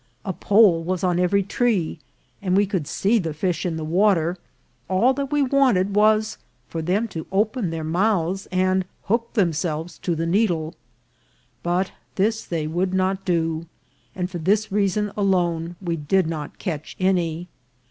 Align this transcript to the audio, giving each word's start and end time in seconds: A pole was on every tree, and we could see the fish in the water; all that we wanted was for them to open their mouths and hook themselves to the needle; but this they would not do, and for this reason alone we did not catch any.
A 0.25 0.33
pole 0.33 0.81
was 0.81 1.03
on 1.03 1.19
every 1.19 1.43
tree, 1.43 1.99
and 2.41 2.57
we 2.57 2.65
could 2.65 2.87
see 2.87 3.19
the 3.19 3.35
fish 3.35 3.67
in 3.67 3.77
the 3.77 3.85
water; 3.85 4.35
all 4.89 5.13
that 5.13 5.31
we 5.31 5.43
wanted 5.43 5.93
was 5.95 6.39
for 6.67 6.81
them 6.81 7.07
to 7.09 7.27
open 7.31 7.69
their 7.69 7.83
mouths 7.83 8.47
and 8.51 8.85
hook 9.03 9.31
themselves 9.33 9.99
to 9.99 10.15
the 10.15 10.25
needle; 10.25 10.73
but 11.61 11.91
this 12.15 12.43
they 12.45 12.65
would 12.65 12.95
not 12.95 13.23
do, 13.25 13.67
and 14.15 14.31
for 14.31 14.39
this 14.39 14.71
reason 14.71 15.11
alone 15.15 15.75
we 15.79 15.97
did 15.97 16.25
not 16.25 16.57
catch 16.57 16.95
any. 16.99 17.47